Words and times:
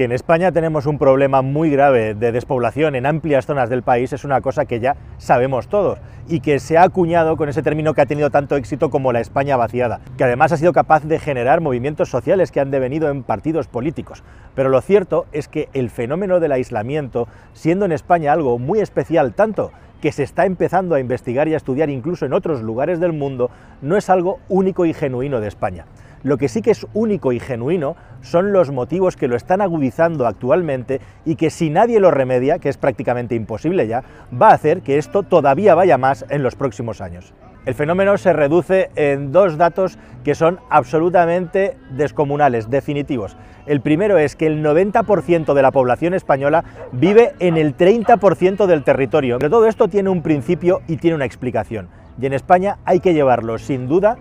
Que 0.00 0.04
en 0.04 0.12
España 0.12 0.50
tenemos 0.50 0.86
un 0.86 0.96
problema 0.96 1.42
muy 1.42 1.68
grave 1.68 2.14
de 2.14 2.32
despoblación 2.32 2.94
en 2.94 3.04
amplias 3.04 3.44
zonas 3.44 3.68
del 3.68 3.82
país 3.82 4.14
es 4.14 4.24
una 4.24 4.40
cosa 4.40 4.64
que 4.64 4.80
ya 4.80 4.96
sabemos 5.18 5.68
todos 5.68 5.98
y 6.26 6.40
que 6.40 6.58
se 6.58 6.78
ha 6.78 6.84
acuñado 6.84 7.36
con 7.36 7.50
ese 7.50 7.62
término 7.62 7.92
que 7.92 8.00
ha 8.00 8.06
tenido 8.06 8.30
tanto 8.30 8.56
éxito 8.56 8.88
como 8.88 9.12
la 9.12 9.20
España 9.20 9.58
vaciada, 9.58 10.00
que 10.16 10.24
además 10.24 10.52
ha 10.52 10.56
sido 10.56 10.72
capaz 10.72 11.04
de 11.04 11.18
generar 11.18 11.60
movimientos 11.60 12.08
sociales 12.08 12.50
que 12.50 12.60
han 12.60 12.70
devenido 12.70 13.10
en 13.10 13.22
partidos 13.22 13.68
políticos. 13.68 14.22
Pero 14.54 14.70
lo 14.70 14.80
cierto 14.80 15.26
es 15.32 15.48
que 15.48 15.68
el 15.74 15.90
fenómeno 15.90 16.40
del 16.40 16.52
aislamiento, 16.52 17.28
siendo 17.52 17.84
en 17.84 17.92
España 17.92 18.32
algo 18.32 18.58
muy 18.58 18.80
especial 18.80 19.34
tanto 19.34 19.70
que 20.00 20.12
se 20.12 20.22
está 20.22 20.46
empezando 20.46 20.94
a 20.94 21.00
investigar 21.00 21.46
y 21.46 21.52
a 21.52 21.58
estudiar 21.58 21.90
incluso 21.90 22.24
en 22.24 22.32
otros 22.32 22.62
lugares 22.62 23.00
del 23.00 23.12
mundo, 23.12 23.50
no 23.82 23.98
es 23.98 24.08
algo 24.08 24.38
único 24.48 24.86
y 24.86 24.94
genuino 24.94 25.42
de 25.42 25.48
España. 25.48 25.84
Lo 26.22 26.36
que 26.36 26.48
sí 26.48 26.60
que 26.60 26.72
es 26.72 26.86
único 26.92 27.32
y 27.32 27.40
genuino 27.40 27.96
son 28.20 28.52
los 28.52 28.70
motivos 28.70 29.16
que 29.16 29.28
lo 29.28 29.36
están 29.36 29.62
agudizando 29.62 30.26
actualmente 30.26 31.00
y 31.24 31.36
que 31.36 31.48
si 31.48 31.70
nadie 31.70 31.98
lo 31.98 32.10
remedia, 32.10 32.58
que 32.58 32.68
es 32.68 32.76
prácticamente 32.76 33.34
imposible 33.34 33.86
ya, 33.86 34.04
va 34.40 34.50
a 34.50 34.54
hacer 34.54 34.82
que 34.82 34.98
esto 34.98 35.22
todavía 35.22 35.74
vaya 35.74 35.96
más 35.96 36.26
en 36.28 36.42
los 36.42 36.56
próximos 36.56 37.00
años. 37.00 37.32
El 37.66 37.74
fenómeno 37.74 38.16
se 38.16 38.32
reduce 38.32 38.90
en 38.96 39.32
dos 39.32 39.58
datos 39.58 39.98
que 40.24 40.34
son 40.34 40.60
absolutamente 40.70 41.76
descomunales, 41.90 42.70
definitivos. 42.70 43.36
El 43.66 43.82
primero 43.82 44.16
es 44.16 44.34
que 44.34 44.46
el 44.46 44.64
90% 44.64 45.52
de 45.52 45.62
la 45.62 45.70
población 45.70 46.14
española 46.14 46.64
vive 46.92 47.34
en 47.38 47.58
el 47.58 47.76
30% 47.76 48.66
del 48.66 48.82
territorio. 48.82 49.38
Pero 49.38 49.50
todo 49.50 49.66
esto 49.66 49.88
tiene 49.88 50.08
un 50.08 50.22
principio 50.22 50.80
y 50.88 50.96
tiene 50.96 51.16
una 51.16 51.26
explicación. 51.26 51.88
Y 52.20 52.26
en 52.26 52.32
España 52.32 52.78
hay 52.84 53.00
que 53.00 53.14
llevarlo 53.14 53.58
sin 53.58 53.88
duda 53.88 54.16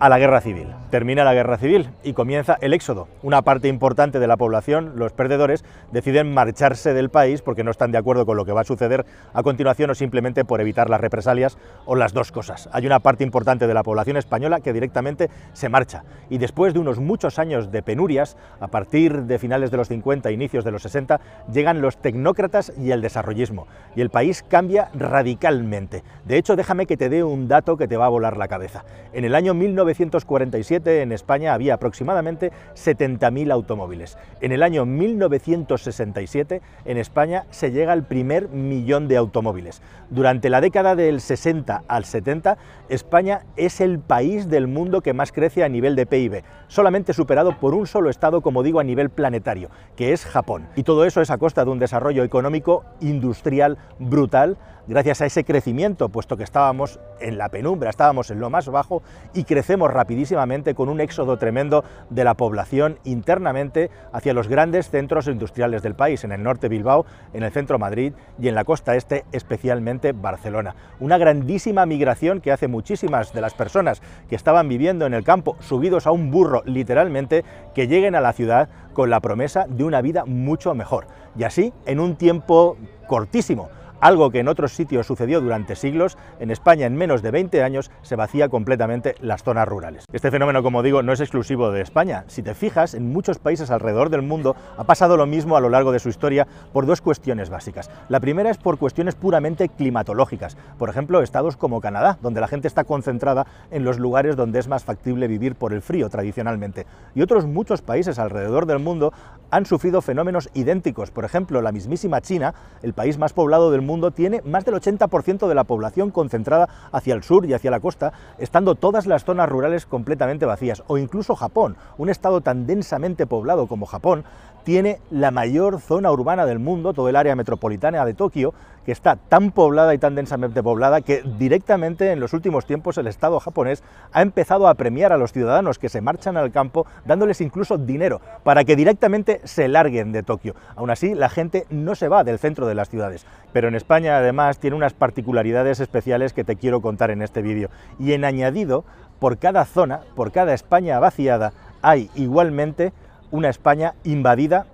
a 0.00 0.08
la 0.08 0.18
guerra 0.18 0.40
civil. 0.40 0.81
Termina 0.92 1.24
la 1.24 1.32
guerra 1.32 1.56
civil 1.56 1.88
y 2.04 2.12
comienza 2.12 2.58
el 2.60 2.74
éxodo. 2.74 3.08
Una 3.22 3.40
parte 3.40 3.66
importante 3.66 4.18
de 4.18 4.26
la 4.26 4.36
población, 4.36 4.92
los 4.96 5.14
perdedores, 5.14 5.64
deciden 5.90 6.34
marcharse 6.34 6.92
del 6.92 7.08
país 7.08 7.40
porque 7.40 7.64
no 7.64 7.70
están 7.70 7.92
de 7.92 7.96
acuerdo 7.96 8.26
con 8.26 8.36
lo 8.36 8.44
que 8.44 8.52
va 8.52 8.60
a 8.60 8.64
suceder 8.64 9.06
a 9.32 9.42
continuación 9.42 9.88
o 9.88 9.94
simplemente 9.94 10.44
por 10.44 10.60
evitar 10.60 10.90
las 10.90 11.00
represalias 11.00 11.56
o 11.86 11.96
las 11.96 12.12
dos 12.12 12.30
cosas. 12.30 12.68
Hay 12.72 12.84
una 12.84 13.00
parte 13.00 13.24
importante 13.24 13.66
de 13.66 13.72
la 13.72 13.82
población 13.82 14.18
española 14.18 14.60
que 14.60 14.74
directamente 14.74 15.30
se 15.54 15.70
marcha 15.70 16.04
y 16.28 16.36
después 16.36 16.74
de 16.74 16.80
unos 16.80 16.98
muchos 16.98 17.38
años 17.38 17.72
de 17.72 17.82
penurias, 17.82 18.36
a 18.60 18.68
partir 18.68 19.22
de 19.22 19.38
finales 19.38 19.70
de 19.70 19.78
los 19.78 19.88
50, 19.88 20.30
inicios 20.30 20.62
de 20.62 20.72
los 20.72 20.82
60, 20.82 21.22
llegan 21.50 21.80
los 21.80 21.96
tecnócratas 22.02 22.70
y 22.76 22.90
el 22.90 23.00
desarrollismo 23.00 23.66
y 23.96 24.02
el 24.02 24.10
país 24.10 24.44
cambia 24.46 24.90
radicalmente. 24.92 26.04
De 26.26 26.36
hecho, 26.36 26.54
déjame 26.54 26.84
que 26.84 26.98
te 26.98 27.08
dé 27.08 27.24
un 27.24 27.48
dato 27.48 27.78
que 27.78 27.88
te 27.88 27.96
va 27.96 28.04
a 28.04 28.10
volar 28.10 28.36
la 28.36 28.48
cabeza. 28.48 28.84
En 29.14 29.24
el 29.24 29.34
año 29.34 29.54
1947 29.54 30.81
en 30.86 31.12
España 31.12 31.54
había 31.54 31.74
aproximadamente 31.74 32.52
70.000 32.74 33.52
automóviles. 33.52 34.18
En 34.40 34.52
el 34.52 34.62
año 34.62 34.84
1967 34.84 36.60
en 36.84 36.96
España 36.98 37.44
se 37.50 37.70
llega 37.70 37.92
al 37.92 38.04
primer 38.04 38.48
millón 38.48 39.08
de 39.08 39.16
automóviles. 39.16 39.82
Durante 40.10 40.50
la 40.50 40.60
década 40.60 40.94
del 40.94 41.20
60 41.20 41.82
al 41.86 42.04
70, 42.04 42.58
España 42.88 43.46
es 43.56 43.80
el 43.80 43.98
país 43.98 44.48
del 44.48 44.66
mundo 44.66 45.00
que 45.00 45.14
más 45.14 45.32
crece 45.32 45.64
a 45.64 45.68
nivel 45.68 45.96
de 45.96 46.06
PIB, 46.06 46.42
solamente 46.68 47.12
superado 47.12 47.58
por 47.58 47.74
un 47.74 47.86
solo 47.86 48.10
estado, 48.10 48.40
como 48.42 48.62
digo, 48.62 48.80
a 48.80 48.84
nivel 48.84 49.10
planetario, 49.10 49.70
que 49.96 50.12
es 50.12 50.24
Japón. 50.24 50.68
Y 50.76 50.82
todo 50.82 51.04
eso 51.04 51.20
es 51.20 51.30
a 51.30 51.38
costa 51.38 51.64
de 51.64 51.70
un 51.70 51.78
desarrollo 51.78 52.24
económico 52.24 52.84
industrial 53.00 53.78
brutal 53.98 54.58
gracias 54.86 55.20
a 55.20 55.26
ese 55.26 55.44
crecimiento, 55.44 56.08
puesto 56.08 56.36
que 56.36 56.44
estábamos 56.44 56.98
en 57.20 57.38
la 57.38 57.48
penumbra, 57.48 57.90
estábamos 57.90 58.30
en 58.30 58.40
lo 58.40 58.50
más 58.50 58.68
bajo 58.68 59.02
y 59.32 59.44
crecemos 59.44 59.90
rapidísimamente 59.90 60.71
con 60.74 60.88
un 60.88 61.00
éxodo 61.00 61.36
tremendo 61.38 61.84
de 62.10 62.24
la 62.24 62.34
población 62.34 62.98
internamente 63.04 63.90
hacia 64.12 64.34
los 64.34 64.48
grandes 64.48 64.90
centros 64.90 65.26
industriales 65.26 65.82
del 65.82 65.94
país, 65.94 66.24
en 66.24 66.32
el 66.32 66.42
norte 66.42 66.68
Bilbao, 66.68 67.06
en 67.32 67.42
el 67.42 67.52
centro 67.52 67.78
Madrid 67.78 68.12
y 68.40 68.48
en 68.48 68.54
la 68.54 68.64
costa 68.64 68.96
este 68.96 69.24
especialmente 69.32 70.12
Barcelona. 70.12 70.74
Una 71.00 71.18
grandísima 71.18 71.86
migración 71.86 72.40
que 72.40 72.52
hace 72.52 72.68
muchísimas 72.68 73.32
de 73.32 73.40
las 73.40 73.54
personas 73.54 74.02
que 74.28 74.36
estaban 74.36 74.68
viviendo 74.68 75.06
en 75.06 75.14
el 75.14 75.24
campo 75.24 75.56
subidos 75.60 76.06
a 76.06 76.12
un 76.12 76.30
burro 76.30 76.62
literalmente 76.64 77.44
que 77.74 77.88
lleguen 77.88 78.14
a 78.14 78.20
la 78.20 78.32
ciudad 78.32 78.68
con 78.92 79.10
la 79.10 79.20
promesa 79.20 79.66
de 79.68 79.84
una 79.84 80.02
vida 80.02 80.24
mucho 80.24 80.74
mejor. 80.74 81.06
Y 81.36 81.44
así, 81.44 81.72
en 81.86 82.00
un 82.00 82.16
tiempo 82.16 82.76
cortísimo, 83.06 83.70
algo 84.02 84.30
que 84.30 84.40
en 84.40 84.48
otros 84.48 84.72
sitios 84.72 85.06
sucedió 85.06 85.40
durante 85.40 85.76
siglos, 85.76 86.18
en 86.40 86.50
España 86.50 86.86
en 86.86 86.96
menos 86.96 87.22
de 87.22 87.30
20 87.30 87.62
años 87.62 87.92
se 88.02 88.16
vacía 88.16 88.48
completamente 88.48 89.14
las 89.20 89.44
zonas 89.44 89.68
rurales. 89.68 90.04
Este 90.12 90.32
fenómeno, 90.32 90.64
como 90.64 90.82
digo, 90.82 91.04
no 91.04 91.12
es 91.12 91.20
exclusivo 91.20 91.70
de 91.70 91.82
España. 91.82 92.24
Si 92.26 92.42
te 92.42 92.54
fijas, 92.54 92.94
en 92.94 93.12
muchos 93.12 93.38
países 93.38 93.70
alrededor 93.70 94.10
del 94.10 94.22
mundo 94.22 94.56
ha 94.76 94.82
pasado 94.82 95.16
lo 95.16 95.26
mismo 95.26 95.56
a 95.56 95.60
lo 95.60 95.68
largo 95.68 95.92
de 95.92 96.00
su 96.00 96.08
historia 96.08 96.48
por 96.72 96.84
dos 96.84 97.00
cuestiones 97.00 97.48
básicas. 97.48 97.90
La 98.08 98.18
primera 98.18 98.50
es 98.50 98.58
por 98.58 98.76
cuestiones 98.76 99.14
puramente 99.14 99.68
climatológicas. 99.68 100.56
Por 100.78 100.90
ejemplo, 100.90 101.22
estados 101.22 101.56
como 101.56 101.80
Canadá, 101.80 102.18
donde 102.20 102.40
la 102.40 102.48
gente 102.48 102.66
está 102.66 102.82
concentrada 102.82 103.46
en 103.70 103.84
los 103.84 104.00
lugares 104.00 104.34
donde 104.34 104.58
es 104.58 104.66
más 104.66 104.82
factible 104.82 105.28
vivir 105.28 105.54
por 105.54 105.72
el 105.72 105.80
frío 105.80 106.10
tradicionalmente. 106.10 106.86
Y 107.14 107.22
otros 107.22 107.46
muchos 107.46 107.82
países 107.82 108.18
alrededor 108.18 108.66
del 108.66 108.80
mundo 108.80 109.12
han 109.52 109.66
sufrido 109.66 110.02
fenómenos 110.02 110.48
idénticos. 110.54 111.12
Por 111.12 111.24
ejemplo, 111.24 111.62
la 111.62 111.70
mismísima 111.70 112.20
China, 112.20 112.54
el 112.82 112.94
país 112.94 113.18
más 113.18 113.32
poblado 113.32 113.70
del 113.70 113.82
mundo, 113.82 113.91
mundo 113.92 114.10
tiene 114.10 114.40
más 114.42 114.64
del 114.64 114.74
80% 114.74 115.46
de 115.46 115.54
la 115.54 115.64
población 115.64 116.10
concentrada 116.10 116.66
hacia 116.92 117.12
el 117.12 117.22
sur 117.22 117.44
y 117.44 117.52
hacia 117.52 117.70
la 117.70 117.80
costa, 117.80 118.14
estando 118.38 118.74
todas 118.74 119.06
las 119.06 119.24
zonas 119.24 119.50
rurales 119.50 119.84
completamente 119.84 120.46
vacías. 120.46 120.82
O 120.86 120.96
incluso 120.96 121.36
Japón, 121.36 121.76
un 121.98 122.08
estado 122.08 122.40
tan 122.40 122.66
densamente 122.66 123.26
poblado 123.26 123.66
como 123.66 123.84
Japón, 123.84 124.24
tiene 124.64 125.00
la 125.10 125.30
mayor 125.30 125.80
zona 125.80 126.10
urbana 126.10 126.46
del 126.46 126.58
mundo, 126.58 126.94
todo 126.94 127.08
el 127.08 127.16
área 127.16 127.36
metropolitana 127.36 128.04
de 128.04 128.14
Tokio, 128.14 128.54
que 128.84 128.92
está 128.92 129.16
tan 129.16 129.52
poblada 129.52 129.94
y 129.94 129.98
tan 129.98 130.14
densamente 130.14 130.62
poblada 130.62 131.00
que 131.02 131.22
directamente 131.38 132.10
en 132.10 132.20
los 132.20 132.32
últimos 132.32 132.66
tiempos 132.66 132.98
el 132.98 133.06
Estado 133.06 133.38
japonés 133.38 133.82
ha 134.12 134.22
empezado 134.22 134.66
a 134.66 134.74
premiar 134.74 135.12
a 135.12 135.16
los 135.16 135.32
ciudadanos 135.32 135.78
que 135.78 135.88
se 135.88 136.00
marchan 136.00 136.36
al 136.36 136.50
campo, 136.50 136.86
dándoles 137.04 137.40
incluso 137.40 137.78
dinero 137.78 138.20
para 138.42 138.64
que 138.64 138.76
directamente 138.76 139.40
se 139.44 139.68
larguen 139.68 140.12
de 140.12 140.22
Tokio. 140.22 140.54
Aún 140.74 140.90
así, 140.90 141.14
la 141.14 141.28
gente 141.28 141.66
no 141.70 141.94
se 141.94 142.08
va 142.08 142.24
del 142.24 142.38
centro 142.38 142.66
de 142.66 142.74
las 142.74 142.88
ciudades. 142.88 143.26
Pero 143.52 143.68
en 143.68 143.74
España, 143.82 144.16
además, 144.16 144.58
tiene 144.58 144.76
unas 144.76 144.94
particularidades 144.94 145.80
especiales 145.80 146.32
que 146.32 146.44
te 146.44 146.54
quiero 146.54 146.80
contar 146.80 147.10
en 147.10 147.20
este 147.20 147.42
vídeo. 147.42 147.68
Y 147.98 148.12
en 148.12 148.24
añadido, 148.24 148.84
por 149.18 149.38
cada 149.38 149.64
zona, 149.64 150.02
por 150.14 150.30
cada 150.30 150.54
España 150.54 151.00
vaciada, 151.00 151.52
hay 151.82 152.08
igualmente 152.14 152.92
una 153.32 153.48
España 153.48 153.94
invadida 154.04 154.66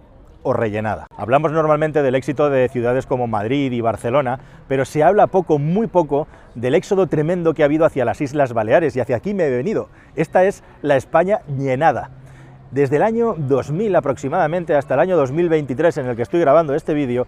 o 0.42 0.52
rellenada. 0.52 1.06
Hablamos 1.16 1.52
normalmente 1.52 2.02
del 2.02 2.16
éxito 2.16 2.50
de 2.50 2.69
ciudades 2.69 3.06
como 3.06 3.26
Madrid 3.26 3.72
y 3.72 3.80
Barcelona, 3.80 4.41
pero 4.69 4.84
se 4.84 5.02
habla 5.02 5.26
poco, 5.26 5.58
muy 5.58 5.86
poco, 5.86 6.28
del 6.54 6.75
éxodo 6.75 7.06
tremendo 7.06 7.54
que 7.54 7.62
ha 7.62 7.64
habido 7.64 7.86
hacia 7.86 8.04
las 8.04 8.20
Islas 8.20 8.52
Baleares 8.52 8.94
y 8.94 9.00
hacia 9.00 9.16
aquí 9.16 9.32
me 9.32 9.46
he 9.46 9.50
venido. 9.50 9.88
Esta 10.16 10.44
es 10.44 10.62
la 10.82 10.96
España 10.96 11.40
llenada. 11.56 12.10
Desde 12.70 12.96
el 12.96 13.02
año 13.02 13.34
2000 13.38 13.96
aproximadamente 13.96 14.75
hasta 14.75 14.92
el 14.92 15.00
año 15.00 15.16
2023 15.16 15.96
en 15.96 16.06
el 16.06 16.16
que 16.16 16.22
estoy 16.22 16.40
grabando 16.40 16.75
este 16.75 16.92
vídeo, 16.92 17.26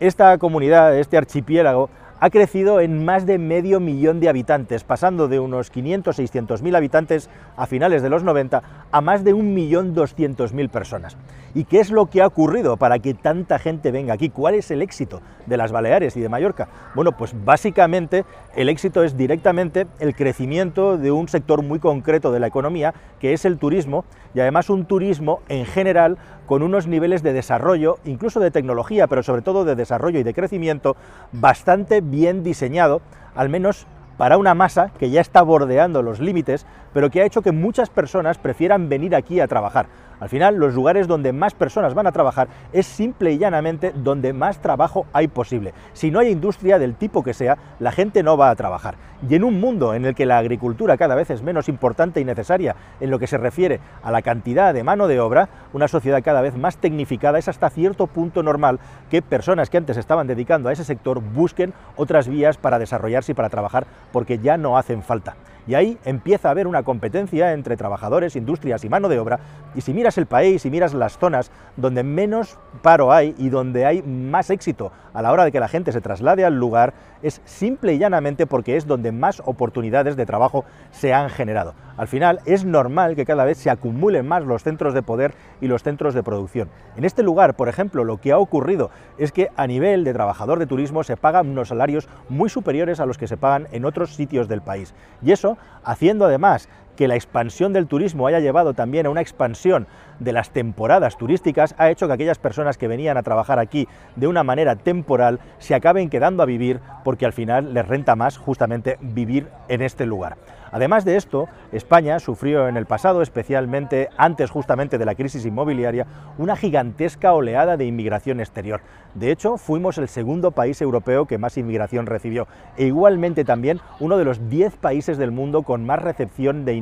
esta 0.00 0.36
comunidad, 0.38 0.98
este 0.98 1.16
archipiélago, 1.16 1.90
ha 2.20 2.28
crecido 2.28 2.80
en 2.80 3.02
más 3.04 3.24
de 3.24 3.38
medio 3.38 3.80
millón 3.80 4.20
de 4.20 4.28
habitantes, 4.28 4.84
pasando 4.84 5.26
de 5.26 5.40
unos 5.40 5.72
500-600 5.72 6.60
mil 6.60 6.76
habitantes 6.76 7.30
a 7.56 7.66
finales 7.66 8.02
de 8.02 8.10
los 8.10 8.22
90 8.22 8.62
a 8.92 9.00
más 9.00 9.24
de 9.24 9.34
1.200.000 9.34 10.68
personas. 10.68 11.16
¿Y 11.54 11.64
qué 11.64 11.80
es 11.80 11.90
lo 11.90 12.06
que 12.06 12.22
ha 12.22 12.26
ocurrido 12.26 12.76
para 12.76 12.98
que 12.98 13.14
tanta 13.14 13.58
gente 13.58 13.90
venga 13.90 14.14
aquí? 14.14 14.28
¿Cuál 14.28 14.54
es 14.54 14.70
el 14.70 14.82
éxito 14.82 15.20
de 15.46 15.56
las 15.56 15.72
Baleares 15.72 16.16
y 16.16 16.20
de 16.20 16.28
Mallorca? 16.28 16.68
Bueno, 16.94 17.16
pues 17.16 17.34
básicamente 17.44 18.24
el 18.54 18.68
éxito 18.68 19.02
es 19.02 19.16
directamente 19.16 19.86
el 19.98 20.14
crecimiento 20.14 20.96
de 20.98 21.10
un 21.10 21.26
sector 21.26 21.62
muy 21.62 21.80
concreto 21.80 22.30
de 22.30 22.38
la 22.38 22.46
economía, 22.46 22.94
que 23.18 23.32
es 23.32 23.44
el 23.44 23.58
turismo, 23.58 24.04
y 24.34 24.40
además 24.40 24.70
un 24.70 24.84
turismo 24.84 25.40
en 25.48 25.66
general 25.66 26.18
con 26.46 26.62
unos 26.62 26.86
niveles 26.86 27.22
de 27.22 27.32
desarrollo, 27.32 27.98
incluso 28.04 28.40
de 28.40 28.50
tecnología, 28.50 29.06
pero 29.06 29.22
sobre 29.22 29.42
todo 29.42 29.64
de 29.64 29.76
desarrollo 29.76 30.20
y 30.20 30.24
de 30.24 30.34
crecimiento, 30.34 30.96
bastante 31.32 32.00
bien 32.10 32.42
diseñado, 32.42 33.00
al 33.34 33.48
menos 33.48 33.86
para 34.16 34.36
una 34.36 34.54
masa 34.54 34.90
que 34.98 35.10
ya 35.10 35.20
está 35.20 35.40
bordeando 35.42 36.02
los 36.02 36.20
límites, 36.20 36.66
pero 36.92 37.10
que 37.10 37.22
ha 37.22 37.24
hecho 37.24 37.42
que 37.42 37.52
muchas 37.52 37.88
personas 37.88 38.36
prefieran 38.36 38.88
venir 38.88 39.14
aquí 39.14 39.40
a 39.40 39.48
trabajar. 39.48 39.86
Al 40.20 40.28
final, 40.28 40.56
los 40.56 40.74
lugares 40.74 41.08
donde 41.08 41.32
más 41.32 41.54
personas 41.54 41.94
van 41.94 42.06
a 42.06 42.12
trabajar 42.12 42.48
es 42.72 42.86
simple 42.86 43.32
y 43.32 43.38
llanamente 43.38 43.92
donde 43.94 44.32
más 44.32 44.60
trabajo 44.60 45.06
hay 45.12 45.28
posible. 45.28 45.72
Si 45.94 46.10
no 46.10 46.18
hay 46.18 46.28
industria 46.28 46.78
del 46.78 46.94
tipo 46.94 47.24
que 47.24 47.34
sea, 47.34 47.56
la 47.78 47.90
gente 47.90 48.22
no 48.22 48.36
va 48.36 48.50
a 48.50 48.56
trabajar. 48.56 48.96
Y 49.28 49.34
en 49.34 49.44
un 49.44 49.60
mundo 49.60 49.94
en 49.94 50.04
el 50.04 50.14
que 50.14 50.26
la 50.26 50.38
agricultura 50.38 50.96
cada 50.96 51.14
vez 51.14 51.30
es 51.30 51.42
menos 51.42 51.68
importante 51.68 52.20
y 52.20 52.24
necesaria 52.24 52.76
en 53.00 53.10
lo 53.10 53.18
que 53.18 53.26
se 53.26 53.38
refiere 53.38 53.80
a 54.02 54.10
la 54.10 54.22
cantidad 54.22 54.72
de 54.72 54.84
mano 54.84 55.08
de 55.08 55.20
obra, 55.20 55.48
una 55.72 55.88
sociedad 55.88 56.22
cada 56.22 56.40
vez 56.40 56.56
más 56.56 56.78
tecnificada, 56.78 57.38
es 57.38 57.48
hasta 57.48 57.70
cierto 57.70 58.06
punto 58.06 58.42
normal 58.42 58.78
que 59.10 59.22
personas 59.22 59.68
que 59.68 59.76
antes 59.76 59.96
estaban 59.96 60.26
dedicando 60.26 60.68
a 60.68 60.72
ese 60.72 60.84
sector 60.84 61.20
busquen 61.20 61.74
otras 61.96 62.28
vías 62.28 62.56
para 62.56 62.78
desarrollarse 62.78 63.32
y 63.32 63.34
para 63.34 63.50
trabajar 63.50 63.86
porque 64.12 64.38
ya 64.38 64.56
no 64.56 64.78
hacen 64.78 65.02
falta. 65.02 65.36
Y 65.70 65.76
ahí 65.76 65.98
empieza 66.04 66.48
a 66.48 66.50
haber 66.50 66.66
una 66.66 66.82
competencia 66.82 67.52
entre 67.52 67.76
trabajadores, 67.76 68.34
industrias 68.34 68.82
y 68.82 68.88
mano 68.88 69.08
de 69.08 69.20
obra. 69.20 69.38
Y 69.76 69.82
si 69.82 69.94
miras 69.94 70.18
el 70.18 70.26
país 70.26 70.66
y 70.66 70.70
miras 70.70 70.94
las 70.94 71.16
zonas 71.16 71.52
donde 71.76 72.02
menos 72.02 72.58
paro 72.82 73.12
hay 73.12 73.36
y 73.38 73.50
donde 73.50 73.86
hay 73.86 74.02
más 74.02 74.50
éxito 74.50 74.90
a 75.14 75.22
la 75.22 75.30
hora 75.30 75.44
de 75.44 75.52
que 75.52 75.60
la 75.60 75.68
gente 75.68 75.92
se 75.92 76.00
traslade 76.00 76.44
al 76.44 76.58
lugar, 76.58 76.92
es 77.22 77.40
simple 77.44 77.94
y 77.94 77.98
llanamente 77.98 78.46
porque 78.46 78.76
es 78.76 78.86
donde 78.86 79.12
más 79.12 79.42
oportunidades 79.44 80.16
de 80.16 80.26
trabajo 80.26 80.64
se 80.90 81.14
han 81.14 81.30
generado. 81.30 81.74
Al 81.96 82.08
final 82.08 82.40
es 82.46 82.64
normal 82.64 83.14
que 83.14 83.26
cada 83.26 83.44
vez 83.44 83.58
se 83.58 83.70
acumulen 83.70 84.26
más 84.26 84.44
los 84.44 84.62
centros 84.62 84.94
de 84.94 85.02
poder 85.02 85.34
y 85.60 85.68
los 85.68 85.82
centros 85.82 86.14
de 86.14 86.22
producción. 86.22 86.68
En 86.96 87.04
este 87.04 87.22
lugar, 87.22 87.54
por 87.54 87.68
ejemplo, 87.68 88.04
lo 88.04 88.16
que 88.16 88.32
ha 88.32 88.38
ocurrido 88.38 88.90
es 89.18 89.32
que 89.32 89.50
a 89.56 89.66
nivel 89.66 90.02
de 90.02 90.14
trabajador 90.14 90.58
de 90.58 90.66
turismo 90.66 91.04
se 91.04 91.16
pagan 91.16 91.48
unos 91.48 91.68
salarios 91.68 92.08
muy 92.28 92.48
superiores 92.48 93.00
a 93.00 93.06
los 93.06 93.18
que 93.18 93.28
se 93.28 93.36
pagan 93.36 93.68
en 93.72 93.84
otros 93.84 94.14
sitios 94.14 94.48
del 94.48 94.62
país. 94.62 94.94
Y 95.22 95.32
eso 95.32 95.58
haciendo 95.84 96.24
además 96.24 96.68
que 97.00 97.08
la 97.08 97.14
expansión 97.14 97.72
del 97.72 97.86
turismo 97.86 98.26
haya 98.26 98.40
llevado 98.40 98.74
también 98.74 99.06
a 99.06 99.08
una 99.08 99.22
expansión 99.22 99.86
de 100.18 100.34
las 100.34 100.50
temporadas 100.50 101.16
turísticas, 101.16 101.74
ha 101.78 101.88
hecho 101.88 102.06
que 102.06 102.12
aquellas 102.12 102.38
personas 102.38 102.76
que 102.76 102.88
venían 102.88 103.16
a 103.16 103.22
trabajar 103.22 103.58
aquí 103.58 103.88
de 104.16 104.26
una 104.26 104.44
manera 104.44 104.76
temporal 104.76 105.40
se 105.56 105.74
acaben 105.74 106.10
quedando 106.10 106.42
a 106.42 106.46
vivir 106.46 106.80
porque 107.02 107.24
al 107.24 107.32
final 107.32 107.72
les 107.72 107.88
renta 107.88 108.16
más 108.16 108.36
justamente 108.36 108.98
vivir 109.00 109.48
en 109.68 109.80
este 109.80 110.04
lugar. 110.04 110.36
Además 110.72 111.04
de 111.04 111.16
esto, 111.16 111.48
España 111.72 112.20
sufrió 112.20 112.68
en 112.68 112.76
el 112.76 112.86
pasado, 112.86 113.22
especialmente 113.22 114.08
antes 114.16 114.50
justamente 114.50 114.98
de 114.98 115.04
la 115.04 115.16
crisis 115.16 115.44
inmobiliaria, 115.44 116.06
una 116.38 116.54
gigantesca 116.54 117.32
oleada 117.32 117.76
de 117.76 117.86
inmigración 117.86 118.38
exterior. 118.38 118.80
De 119.14 119.32
hecho, 119.32 119.56
fuimos 119.56 119.98
el 119.98 120.06
segundo 120.06 120.52
país 120.52 120.80
europeo 120.80 121.26
que 121.26 121.38
más 121.38 121.58
inmigración 121.58 122.06
recibió 122.06 122.46
e 122.76 122.86
igualmente 122.86 123.44
también 123.44 123.80
uno 123.98 124.16
de 124.16 124.24
los 124.24 124.48
10 124.48 124.76
países 124.76 125.18
del 125.18 125.32
mundo 125.32 125.62
con 125.62 125.84
más 125.84 126.00
recepción 126.00 126.64
de 126.64 126.74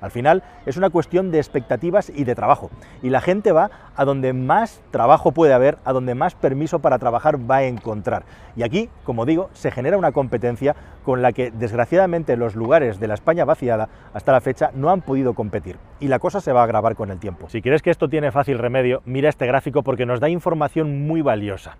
Al 0.00 0.10
final 0.10 0.42
es 0.66 0.76
una 0.76 0.90
cuestión 0.90 1.30
de 1.30 1.38
expectativas 1.38 2.10
y 2.14 2.24
de 2.24 2.34
trabajo. 2.34 2.70
Y 3.02 3.10
la 3.10 3.20
gente 3.20 3.52
va 3.52 3.70
a 3.96 4.04
donde 4.04 4.32
más 4.32 4.80
trabajo 4.90 5.32
puede 5.32 5.52
haber, 5.52 5.78
a 5.84 5.92
donde 5.92 6.14
más 6.14 6.34
permiso 6.34 6.78
para 6.78 6.98
trabajar 6.98 7.38
va 7.50 7.56
a 7.56 7.64
encontrar. 7.64 8.24
Y 8.56 8.62
aquí, 8.62 8.88
como 9.04 9.26
digo, 9.26 9.50
se 9.52 9.70
genera 9.70 9.98
una 9.98 10.12
competencia 10.12 10.74
con 11.04 11.22
la 11.22 11.32
que 11.32 11.50
desgraciadamente 11.50 12.36
los 12.36 12.54
lugares 12.54 13.00
de 13.00 13.08
la 13.08 13.14
España 13.14 13.44
vaciada 13.44 13.88
hasta 14.14 14.32
la 14.32 14.40
fecha 14.40 14.70
no 14.74 14.90
han 14.90 15.02
podido 15.02 15.34
competir. 15.34 15.76
Y 16.00 16.08
la 16.08 16.18
cosa 16.18 16.40
se 16.40 16.52
va 16.52 16.60
a 16.60 16.64
agravar 16.64 16.96
con 16.96 17.10
el 17.10 17.18
tiempo. 17.18 17.48
Si 17.48 17.62
quieres 17.62 17.82
que 17.82 17.90
esto 17.90 18.08
tiene 18.08 18.32
fácil 18.32 18.58
remedio, 18.58 19.02
mira 19.04 19.28
este 19.28 19.46
gráfico 19.46 19.82
porque 19.82 20.06
nos 20.06 20.20
da 20.20 20.28
información 20.28 21.06
muy 21.06 21.22
valiosa. 21.22 21.76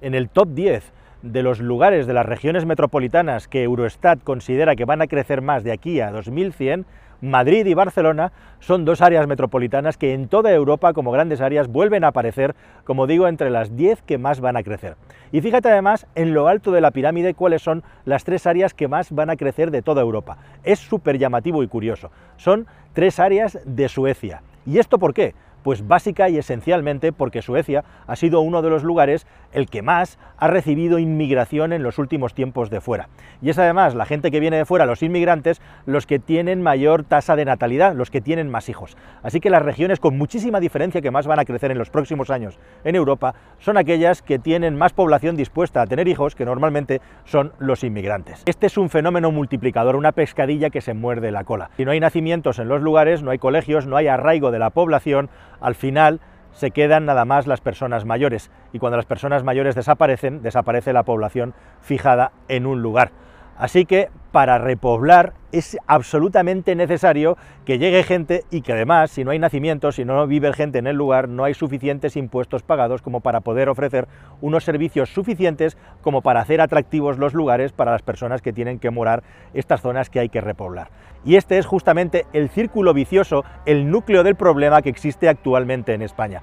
En 0.00 0.14
el 0.14 0.28
top 0.28 0.48
10 0.54 0.92
de 1.22 1.42
los 1.42 1.60
lugares 1.60 2.06
de 2.06 2.14
las 2.14 2.26
regiones 2.26 2.64
metropolitanas 2.64 3.48
que 3.48 3.62
Eurostat 3.62 4.22
considera 4.22 4.76
que 4.76 4.84
van 4.84 5.02
a 5.02 5.06
crecer 5.06 5.42
más 5.42 5.64
de 5.64 5.72
aquí 5.72 6.00
a 6.00 6.10
2100, 6.10 6.86
Madrid 7.20 7.66
y 7.66 7.74
Barcelona 7.74 8.32
son 8.60 8.86
dos 8.86 9.02
áreas 9.02 9.26
metropolitanas 9.26 9.98
que 9.98 10.14
en 10.14 10.28
toda 10.28 10.52
Europa 10.52 10.94
como 10.94 11.12
grandes 11.12 11.42
áreas 11.42 11.68
vuelven 11.68 12.02
a 12.02 12.08
aparecer, 12.08 12.54
como 12.84 13.06
digo, 13.06 13.28
entre 13.28 13.50
las 13.50 13.76
10 13.76 14.00
que 14.02 14.16
más 14.16 14.40
van 14.40 14.56
a 14.56 14.62
crecer. 14.62 14.96
Y 15.30 15.42
fíjate 15.42 15.68
además 15.68 16.06
en 16.14 16.32
lo 16.32 16.48
alto 16.48 16.72
de 16.72 16.80
la 16.80 16.92
pirámide 16.92 17.34
cuáles 17.34 17.60
son 17.60 17.82
las 18.06 18.24
tres 18.24 18.46
áreas 18.46 18.72
que 18.72 18.88
más 18.88 19.12
van 19.12 19.28
a 19.28 19.36
crecer 19.36 19.70
de 19.70 19.82
toda 19.82 20.00
Europa. 20.00 20.38
Es 20.64 20.78
súper 20.78 21.18
llamativo 21.18 21.62
y 21.62 21.68
curioso. 21.68 22.10
Son 22.36 22.66
tres 22.94 23.20
áreas 23.20 23.58
de 23.66 23.88
Suecia. 23.88 24.42
¿Y 24.64 24.78
esto 24.78 24.98
por 24.98 25.12
qué? 25.12 25.34
Pues 25.62 25.86
básica 25.86 26.28
y 26.28 26.38
esencialmente 26.38 27.12
porque 27.12 27.42
Suecia 27.42 27.84
ha 28.06 28.16
sido 28.16 28.40
uno 28.40 28.62
de 28.62 28.70
los 28.70 28.82
lugares 28.82 29.26
el 29.52 29.68
que 29.68 29.82
más 29.82 30.18
ha 30.38 30.48
recibido 30.48 30.98
inmigración 30.98 31.72
en 31.72 31.82
los 31.82 31.98
últimos 31.98 32.34
tiempos 32.34 32.70
de 32.70 32.80
fuera. 32.80 33.08
Y 33.42 33.50
es 33.50 33.58
además 33.58 33.94
la 33.94 34.06
gente 34.06 34.30
que 34.30 34.40
viene 34.40 34.56
de 34.56 34.64
fuera, 34.64 34.86
los 34.86 35.02
inmigrantes, 35.02 35.60
los 35.86 36.06
que 36.06 36.18
tienen 36.18 36.62
mayor 36.62 37.04
tasa 37.04 37.36
de 37.36 37.44
natalidad, 37.44 37.94
los 37.94 38.10
que 38.10 38.20
tienen 38.20 38.50
más 38.50 38.68
hijos. 38.68 38.96
Así 39.22 39.40
que 39.40 39.50
las 39.50 39.62
regiones 39.62 40.00
con 40.00 40.16
muchísima 40.16 40.60
diferencia 40.60 41.00
que 41.00 41.10
más 41.10 41.26
van 41.26 41.38
a 41.38 41.44
crecer 41.44 41.70
en 41.70 41.78
los 41.78 41.90
próximos 41.90 42.30
años 42.30 42.58
en 42.84 42.94
Europa 42.94 43.34
son 43.58 43.76
aquellas 43.76 44.22
que 44.22 44.38
tienen 44.38 44.76
más 44.76 44.92
población 44.92 45.36
dispuesta 45.36 45.82
a 45.82 45.86
tener 45.86 46.08
hijos, 46.08 46.34
que 46.34 46.44
normalmente 46.44 47.00
son 47.24 47.52
los 47.58 47.84
inmigrantes. 47.84 48.42
Este 48.46 48.66
es 48.66 48.78
un 48.78 48.90
fenómeno 48.90 49.30
multiplicador, 49.30 49.96
una 49.96 50.12
pescadilla 50.12 50.70
que 50.70 50.80
se 50.80 50.94
muerde 50.94 51.30
la 51.30 51.44
cola. 51.44 51.70
Si 51.76 51.84
no 51.84 51.90
hay 51.90 52.00
nacimientos 52.00 52.58
en 52.58 52.68
los 52.68 52.80
lugares, 52.80 53.22
no 53.22 53.30
hay 53.30 53.38
colegios, 53.38 53.86
no 53.86 53.96
hay 53.96 54.08
arraigo 54.08 54.50
de 54.50 54.58
la 54.58 54.70
población, 54.70 55.28
al 55.60 55.74
final 55.74 56.20
se 56.52 56.70
quedan 56.70 57.06
nada 57.06 57.24
más 57.24 57.46
las 57.46 57.60
personas 57.60 58.04
mayores 58.04 58.50
y 58.72 58.78
cuando 58.78 58.96
las 58.96 59.06
personas 59.06 59.44
mayores 59.44 59.74
desaparecen, 59.74 60.42
desaparece 60.42 60.92
la 60.92 61.04
población 61.04 61.54
fijada 61.80 62.32
en 62.48 62.66
un 62.66 62.82
lugar. 62.82 63.12
Así 63.60 63.84
que 63.84 64.08
para 64.32 64.56
repoblar 64.56 65.34
es 65.52 65.76
absolutamente 65.86 66.74
necesario 66.74 67.36
que 67.66 67.78
llegue 67.78 68.02
gente 68.04 68.44
y 68.50 68.62
que 68.62 68.72
además, 68.72 69.10
si 69.10 69.22
no 69.22 69.32
hay 69.32 69.38
nacimientos, 69.38 69.96
si 69.96 70.06
no 70.06 70.26
vive 70.26 70.50
gente 70.54 70.78
en 70.78 70.86
el 70.86 70.96
lugar, 70.96 71.28
no 71.28 71.44
hay 71.44 71.52
suficientes 71.52 72.16
impuestos 72.16 72.62
pagados 72.62 73.02
como 73.02 73.20
para 73.20 73.42
poder 73.42 73.68
ofrecer 73.68 74.08
unos 74.40 74.64
servicios 74.64 75.10
suficientes 75.10 75.76
como 76.00 76.22
para 76.22 76.40
hacer 76.40 76.62
atractivos 76.62 77.18
los 77.18 77.34
lugares 77.34 77.72
para 77.72 77.92
las 77.92 78.00
personas 78.00 78.40
que 78.40 78.54
tienen 78.54 78.78
que 78.78 78.88
morar 78.88 79.22
estas 79.52 79.82
zonas 79.82 80.08
que 80.08 80.20
hay 80.20 80.30
que 80.30 80.40
repoblar. 80.40 80.88
Y 81.26 81.36
este 81.36 81.58
es 81.58 81.66
justamente 81.66 82.24
el 82.32 82.48
círculo 82.48 82.94
vicioso, 82.94 83.44
el 83.66 83.90
núcleo 83.90 84.22
del 84.22 84.36
problema 84.36 84.80
que 84.80 84.88
existe 84.88 85.28
actualmente 85.28 85.92
en 85.92 86.00
España. 86.00 86.42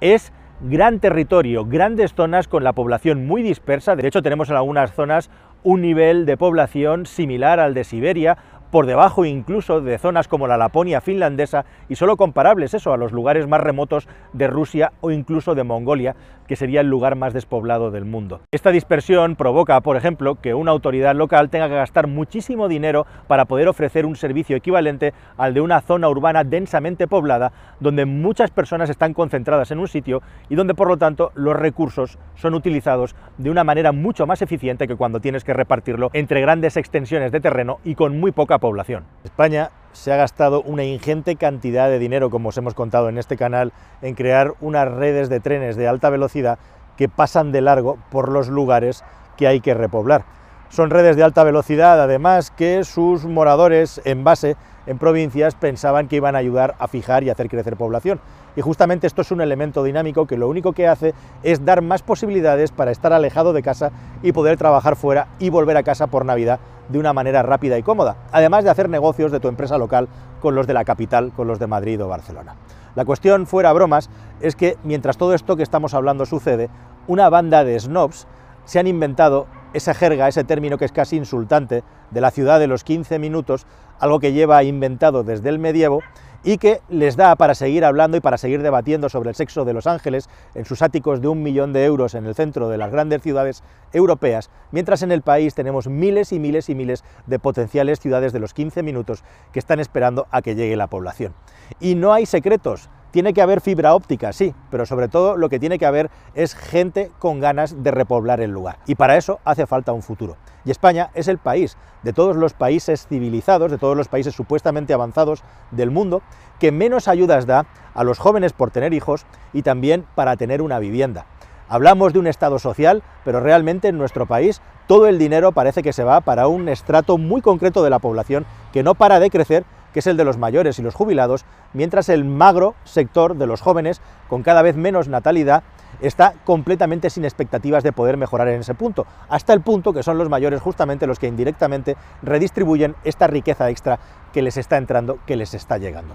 Es 0.00 0.32
gran 0.60 1.00
territorio, 1.00 1.64
grandes 1.66 2.14
zonas 2.14 2.48
con 2.48 2.64
la 2.64 2.72
población 2.72 3.26
muy 3.26 3.42
dispersa, 3.42 3.94
de 3.94 4.08
hecho 4.08 4.22
tenemos 4.22 4.48
en 4.48 4.56
algunas 4.56 4.92
zonas 4.92 5.30
un 5.66 5.80
nivel 5.80 6.26
de 6.26 6.36
población 6.36 7.06
similar 7.06 7.58
al 7.58 7.74
de 7.74 7.82
Siberia, 7.82 8.38
por 8.70 8.86
debajo 8.86 9.24
incluso 9.24 9.80
de 9.80 9.98
zonas 9.98 10.28
como 10.28 10.46
la 10.46 10.56
Laponia 10.56 11.00
finlandesa 11.00 11.64
y 11.88 11.96
solo 11.96 12.16
comparables 12.16 12.74
eso 12.74 12.92
a 12.92 12.96
los 12.96 13.12
lugares 13.12 13.46
más 13.46 13.60
remotos 13.60 14.08
de 14.32 14.46
Rusia 14.46 14.92
o 15.00 15.10
incluso 15.10 15.54
de 15.54 15.64
Mongolia, 15.64 16.16
que 16.46 16.56
sería 16.56 16.80
el 16.80 16.88
lugar 16.88 17.16
más 17.16 17.32
despoblado 17.32 17.90
del 17.90 18.04
mundo. 18.04 18.40
Esta 18.52 18.70
dispersión 18.70 19.36
provoca, 19.36 19.80
por 19.80 19.96
ejemplo, 19.96 20.36
que 20.36 20.54
una 20.54 20.70
autoridad 20.70 21.14
local 21.14 21.50
tenga 21.50 21.68
que 21.68 21.74
gastar 21.74 22.06
muchísimo 22.06 22.68
dinero 22.68 23.06
para 23.26 23.46
poder 23.46 23.68
ofrecer 23.68 24.06
un 24.06 24.16
servicio 24.16 24.56
equivalente 24.56 25.12
al 25.36 25.54
de 25.54 25.60
una 25.60 25.80
zona 25.80 26.08
urbana 26.08 26.44
densamente 26.44 27.08
poblada, 27.08 27.52
donde 27.80 28.06
muchas 28.06 28.50
personas 28.50 28.90
están 28.90 29.14
concentradas 29.14 29.70
en 29.70 29.78
un 29.78 29.88
sitio 29.88 30.22
y 30.48 30.54
donde 30.54 30.74
por 30.74 30.88
lo 30.88 30.96
tanto 30.96 31.32
los 31.34 31.56
recursos 31.56 32.18
son 32.34 32.54
utilizados 32.54 33.16
de 33.38 33.50
una 33.50 33.64
manera 33.64 33.92
mucho 33.92 34.26
más 34.26 34.42
eficiente 34.42 34.86
que 34.86 34.96
cuando 34.96 35.20
tienes 35.20 35.44
que 35.44 35.54
repartirlo 35.54 36.10
entre 36.12 36.40
grandes 36.40 36.76
extensiones 36.76 37.32
de 37.32 37.40
terreno 37.40 37.78
y 37.84 37.94
con 37.94 38.18
muy 38.18 38.32
población. 38.58 39.04
España 39.24 39.70
se 39.92 40.12
ha 40.12 40.16
gastado 40.16 40.62
una 40.62 40.84
ingente 40.84 41.36
cantidad 41.36 41.88
de 41.88 41.98
dinero, 41.98 42.30
como 42.30 42.50
os 42.50 42.58
hemos 42.58 42.74
contado 42.74 43.08
en 43.08 43.18
este 43.18 43.36
canal, 43.36 43.72
en 44.02 44.14
crear 44.14 44.54
unas 44.60 44.90
redes 44.90 45.28
de 45.28 45.40
trenes 45.40 45.76
de 45.76 45.88
alta 45.88 46.10
velocidad 46.10 46.58
que 46.96 47.08
pasan 47.08 47.52
de 47.52 47.62
largo 47.62 47.98
por 48.10 48.30
los 48.30 48.48
lugares 48.48 49.04
que 49.36 49.46
hay 49.46 49.60
que 49.60 49.74
repoblar. 49.74 50.24
Son 50.68 50.90
redes 50.90 51.16
de 51.16 51.22
alta 51.22 51.44
velocidad, 51.44 52.00
además, 52.00 52.50
que 52.50 52.84
sus 52.84 53.24
moradores 53.24 54.00
en 54.04 54.24
base 54.24 54.56
en 54.86 54.98
provincias 54.98 55.54
pensaban 55.54 56.08
que 56.08 56.16
iban 56.16 56.34
a 56.34 56.38
ayudar 56.38 56.74
a 56.78 56.88
fijar 56.88 57.24
y 57.24 57.30
hacer 57.30 57.48
crecer 57.48 57.76
población. 57.76 58.20
Y 58.56 58.62
justamente 58.62 59.06
esto 59.06 59.22
es 59.22 59.30
un 59.30 59.40
elemento 59.40 59.84
dinámico 59.84 60.26
que 60.26 60.38
lo 60.38 60.48
único 60.48 60.72
que 60.72 60.88
hace 60.88 61.14
es 61.42 61.64
dar 61.64 61.82
más 61.82 62.02
posibilidades 62.02 62.70
para 62.70 62.90
estar 62.90 63.12
alejado 63.12 63.52
de 63.52 63.62
casa 63.62 63.92
y 64.22 64.32
poder 64.32 64.56
trabajar 64.56 64.96
fuera 64.96 65.28
y 65.38 65.50
volver 65.50 65.76
a 65.76 65.82
casa 65.82 66.06
por 66.06 66.24
Navidad 66.24 66.58
de 66.88 66.98
una 66.98 67.12
manera 67.12 67.42
rápida 67.42 67.78
y 67.78 67.82
cómoda, 67.82 68.16
además 68.32 68.64
de 68.64 68.70
hacer 68.70 68.88
negocios 68.88 69.32
de 69.32 69.40
tu 69.40 69.48
empresa 69.48 69.76
local 69.76 70.08
con 70.40 70.54
los 70.54 70.66
de 70.66 70.74
la 70.74 70.84
capital, 70.84 71.32
con 71.32 71.48
los 71.48 71.58
de 71.58 71.66
Madrid 71.66 72.02
o 72.02 72.08
Barcelona. 72.08 72.54
La 72.94 73.04
cuestión, 73.04 73.46
fuera 73.46 73.72
bromas, 73.72 74.08
es 74.40 74.56
que 74.56 74.78
mientras 74.84 75.18
todo 75.18 75.34
esto 75.34 75.56
que 75.56 75.62
estamos 75.62 75.92
hablando 75.92 76.24
sucede, 76.24 76.70
una 77.06 77.28
banda 77.28 77.62
de 77.62 77.78
snobs 77.78 78.26
se 78.66 78.78
han 78.78 78.86
inventado 78.86 79.46
esa 79.72 79.94
jerga, 79.94 80.28
ese 80.28 80.44
término 80.44 80.76
que 80.76 80.84
es 80.84 80.92
casi 80.92 81.16
insultante, 81.16 81.82
de 82.10 82.20
la 82.20 82.30
ciudad 82.30 82.60
de 82.60 82.66
los 82.66 82.84
15 82.84 83.18
minutos, 83.18 83.66
algo 83.98 84.20
que 84.20 84.32
lleva 84.32 84.62
inventado 84.62 85.24
desde 85.24 85.48
el 85.48 85.58
medievo 85.58 86.02
y 86.44 86.58
que 86.58 86.80
les 86.88 87.16
da 87.16 87.34
para 87.34 87.54
seguir 87.54 87.84
hablando 87.84 88.16
y 88.16 88.20
para 88.20 88.38
seguir 88.38 88.62
debatiendo 88.62 89.08
sobre 89.08 89.30
el 89.30 89.34
sexo 89.34 89.64
de 89.64 89.72
los 89.72 89.86
ángeles 89.86 90.28
en 90.54 90.64
sus 90.64 90.80
áticos 90.80 91.20
de 91.20 91.26
un 91.26 91.42
millón 91.42 91.72
de 91.72 91.84
euros 91.84 92.14
en 92.14 92.24
el 92.26 92.36
centro 92.36 92.68
de 92.68 92.78
las 92.78 92.92
grandes 92.92 93.22
ciudades 93.22 93.64
europeas, 93.92 94.50
mientras 94.70 95.02
en 95.02 95.10
el 95.10 95.22
país 95.22 95.54
tenemos 95.54 95.88
miles 95.88 96.32
y 96.32 96.38
miles 96.38 96.68
y 96.68 96.74
miles 96.74 97.02
de 97.26 97.38
potenciales 97.40 97.98
ciudades 97.98 98.32
de 98.32 98.38
los 98.38 98.54
15 98.54 98.84
minutos 98.84 99.24
que 99.52 99.58
están 99.58 99.80
esperando 99.80 100.28
a 100.30 100.40
que 100.40 100.54
llegue 100.54 100.76
la 100.76 100.86
población. 100.86 101.34
Y 101.80 101.96
no 101.96 102.12
hay 102.12 102.26
secretos, 102.26 102.90
tiene 103.16 103.32
que 103.32 103.40
haber 103.40 103.62
fibra 103.62 103.94
óptica, 103.94 104.30
sí, 104.34 104.54
pero 104.70 104.84
sobre 104.84 105.08
todo 105.08 105.38
lo 105.38 105.48
que 105.48 105.58
tiene 105.58 105.78
que 105.78 105.86
haber 105.86 106.10
es 106.34 106.54
gente 106.54 107.10
con 107.18 107.40
ganas 107.40 107.82
de 107.82 107.90
repoblar 107.90 108.42
el 108.42 108.50
lugar. 108.50 108.76
Y 108.86 108.94
para 108.94 109.16
eso 109.16 109.40
hace 109.42 109.66
falta 109.66 109.94
un 109.94 110.02
futuro. 110.02 110.36
Y 110.66 110.70
España 110.70 111.08
es 111.14 111.26
el 111.26 111.38
país 111.38 111.78
de 112.02 112.12
todos 112.12 112.36
los 112.36 112.52
países 112.52 113.06
civilizados, 113.06 113.70
de 113.70 113.78
todos 113.78 113.96
los 113.96 114.08
países 114.08 114.34
supuestamente 114.34 114.92
avanzados 114.92 115.44
del 115.70 115.90
mundo, 115.90 116.20
que 116.60 116.72
menos 116.72 117.08
ayudas 117.08 117.46
da 117.46 117.64
a 117.94 118.04
los 118.04 118.18
jóvenes 118.18 118.52
por 118.52 118.70
tener 118.70 118.92
hijos 118.92 119.24
y 119.54 119.62
también 119.62 120.04
para 120.14 120.36
tener 120.36 120.60
una 120.60 120.78
vivienda. 120.78 121.24
Hablamos 121.70 122.12
de 122.12 122.18
un 122.18 122.26
Estado 122.26 122.58
social, 122.58 123.02
pero 123.24 123.40
realmente 123.40 123.88
en 123.88 123.96
nuestro 123.96 124.26
país 124.26 124.60
todo 124.86 125.06
el 125.06 125.18
dinero 125.18 125.52
parece 125.52 125.82
que 125.82 125.94
se 125.94 126.04
va 126.04 126.20
para 126.20 126.48
un 126.48 126.68
estrato 126.68 127.16
muy 127.16 127.40
concreto 127.40 127.82
de 127.82 127.88
la 127.88 127.98
población 127.98 128.44
que 128.74 128.82
no 128.82 128.94
para 128.94 129.20
de 129.20 129.30
crecer, 129.30 129.64
que 129.96 130.00
es 130.00 130.06
el 130.06 130.18
de 130.18 130.26
los 130.26 130.36
mayores 130.36 130.78
y 130.78 130.82
los 130.82 130.94
jubilados, 130.94 131.46
mientras 131.72 132.10
el 132.10 132.26
magro 132.26 132.74
sector 132.84 133.34
de 133.34 133.46
los 133.46 133.62
jóvenes, 133.62 134.02
con 134.28 134.42
cada 134.42 134.60
vez 134.60 134.76
menos 134.76 135.08
natalidad, 135.08 135.62
está 136.02 136.34
completamente 136.44 137.08
sin 137.08 137.24
expectativas 137.24 137.82
de 137.82 137.94
poder 137.94 138.18
mejorar 138.18 138.48
en 138.48 138.60
ese 138.60 138.74
punto, 138.74 139.06
hasta 139.30 139.54
el 139.54 139.62
punto 139.62 139.94
que 139.94 140.02
son 140.02 140.18
los 140.18 140.28
mayores 140.28 140.60
justamente 140.60 141.06
los 141.06 141.18
que 141.18 141.28
indirectamente 141.28 141.96
redistribuyen 142.20 142.94
esta 143.04 143.26
riqueza 143.26 143.70
extra 143.70 143.98
que 144.34 144.42
les 144.42 144.58
está 144.58 144.76
entrando, 144.76 145.16
que 145.24 145.34
les 145.34 145.54
está 145.54 145.78
llegando. 145.78 146.14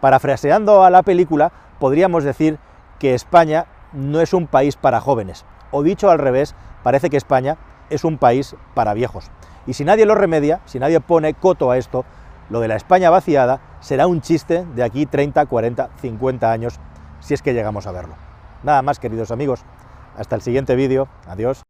Parafraseando 0.00 0.82
a 0.82 0.90
la 0.90 1.04
película, 1.04 1.52
podríamos 1.78 2.24
decir 2.24 2.58
que 2.98 3.14
España 3.14 3.66
no 3.92 4.20
es 4.20 4.34
un 4.34 4.48
país 4.48 4.74
para 4.74 5.00
jóvenes, 5.00 5.44
o 5.70 5.84
dicho 5.84 6.10
al 6.10 6.18
revés, 6.18 6.56
parece 6.82 7.10
que 7.10 7.16
España 7.16 7.58
es 7.90 8.02
un 8.02 8.18
país 8.18 8.56
para 8.74 8.92
viejos. 8.92 9.30
Y 9.68 9.74
si 9.74 9.84
nadie 9.84 10.04
lo 10.04 10.16
remedia, 10.16 10.58
si 10.64 10.80
nadie 10.80 10.98
pone 10.98 11.34
coto 11.34 11.70
a 11.70 11.78
esto, 11.78 12.04
lo 12.50 12.60
de 12.60 12.68
la 12.68 12.76
España 12.76 13.10
vaciada 13.10 13.60
será 13.80 14.06
un 14.06 14.20
chiste 14.20 14.66
de 14.74 14.82
aquí 14.82 15.06
30, 15.06 15.46
40, 15.46 15.90
50 16.00 16.52
años, 16.52 16.80
si 17.20 17.34
es 17.34 17.42
que 17.42 17.54
llegamos 17.54 17.86
a 17.86 17.92
verlo. 17.92 18.14
Nada 18.62 18.82
más, 18.82 18.98
queridos 18.98 19.30
amigos. 19.30 19.62
Hasta 20.16 20.36
el 20.36 20.42
siguiente 20.42 20.74
vídeo. 20.74 21.08
Adiós. 21.26 21.62